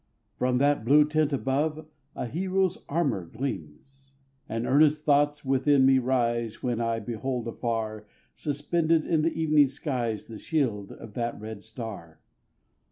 [0.35, 4.13] from that blue tent above, A hero's armour gleams.
[4.49, 10.25] And earnest thoughts within me rise, When I behold afar, Suspended in the evening skies
[10.25, 12.19] The shield of that red star.